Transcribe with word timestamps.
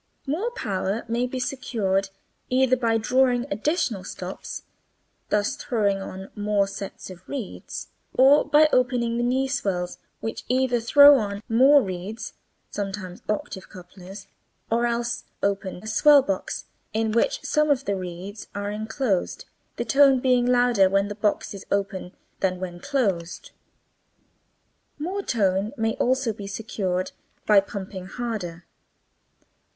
More 0.25 0.49
power 0.49 1.05
may 1.07 1.27
be 1.27 1.39
secured 1.39 2.09
either 2.49 2.75
by 2.75 2.97
drawing 2.97 3.45
additional 3.51 4.03
stops, 4.03 4.63
thus 5.29 5.55
throwing 5.55 5.99
on 6.01 6.31
more 6.35 6.65
sets 6.67 7.11
of 7.11 7.29
reeds, 7.29 7.89
or 8.15 8.43
by 8.43 8.67
opening 8.73 9.17
the 9.17 9.23
knee 9.23 9.47
swells 9.47 9.99
which 10.19 10.43
either 10.47 10.79
throw 10.79 11.19
on 11.19 11.43
more 11.47 11.83
reeds 11.83 12.33
(sometimes 12.71 13.21
octave 13.29 13.69
couplers) 13.69 14.25
or 14.71 14.87
else 14.87 15.25
open 15.43 15.83
a 15.83 15.87
swell 15.87 16.23
box 16.23 16.65
in 16.93 17.11
which 17.11 17.43
some 17.45 17.69
of 17.69 17.85
the 17.85 17.95
reeds 17.95 18.47
are 18.55 18.71
enclosed, 18.71 19.45
the 19.75 19.85
tone 19.85 20.19
being 20.19 20.47
louder 20.47 20.89
when 20.89 21.09
the 21.09 21.13
box 21.13 21.53
is 21.53 21.67
open 21.69 22.11
than 22.39 22.59
when 22.59 22.79
closed. 22.79 23.51
More 24.97 25.21
tone 25.21 25.73
may 25.77 25.93
also 25.97 26.33
be 26.33 26.47
secured 26.47 27.11
by 27.45 27.59
pumping 27.59 28.07
harder. 28.07 28.65